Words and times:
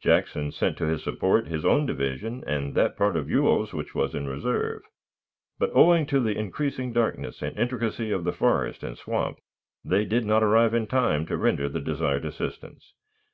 Jackson 0.00 0.50
sent 0.52 0.78
to 0.78 0.86
his 0.86 1.04
support 1.04 1.48
his 1.48 1.62
own 1.62 1.84
division 1.84 2.42
and 2.46 2.74
that 2.74 2.96
part 2.96 3.14
of 3.14 3.28
Ewell's 3.28 3.74
which 3.74 3.94
was 3.94 4.14
in 4.14 4.26
reserve; 4.26 4.80
but, 5.58 5.68
owing 5.74 6.06
to 6.06 6.18
the 6.18 6.34
increasing 6.34 6.94
darkness 6.94 7.42
and 7.42 7.54
intricacy 7.58 8.10
of 8.10 8.24
the 8.24 8.32
forest 8.32 8.82
and 8.82 8.96
swamp, 8.96 9.36
they 9.84 10.06
did 10.06 10.24
not 10.24 10.42
arrive 10.42 10.72
in 10.72 10.86
time 10.86 11.26
to 11.26 11.36
render 11.36 11.68
the 11.68 11.80
desired 11.82 12.24
assistance. 12.24 12.94